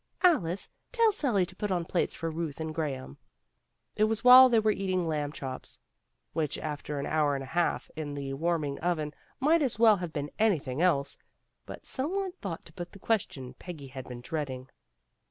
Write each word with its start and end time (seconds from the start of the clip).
Alice, 0.23 0.67
tell 0.91 1.11
Sally 1.11 1.45
to 1.45 1.55
put 1.55 1.69
on 1.69 1.85
plates 1.85 2.15
for 2.15 2.31
Euth 2.33 2.59
and 2.59 2.73
Graham. 2.73 3.19
''It 3.95 4.05
was 4.05 4.23
while 4.23 4.49
they 4.49 4.57
were 4.59 4.71
eating 4.71 5.05
lamb 5.07 5.31
chops, 5.31 5.79
which 6.33 6.57
after 6.57 6.97
an 6.99 7.05
hour 7.05 7.35
and 7.35 7.43
a 7.43 7.53
half 7.53 7.91
in 7.95 8.15
the 8.15 8.33
warming 8.33 8.79
oven 8.79 9.13
might 9.39 9.61
as 9.61 9.77
well 9.77 9.97
have 9.97 10.11
been 10.11 10.31
anything 10.39 10.81
else, 10.81 11.19
that 11.67 11.85
some 11.85 12.15
one 12.15 12.31
thought 12.31 12.65
to 12.65 12.73
put 12.73 12.93
the 12.93 12.97
question 12.97 13.53
Peggy 13.59 13.89
had 13.89 14.07
been 14.07 14.21
dreading. 14.21 14.69